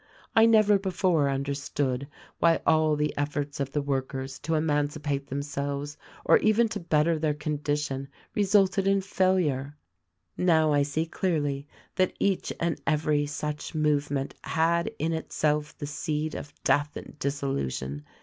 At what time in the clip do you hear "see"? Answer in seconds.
10.81-11.05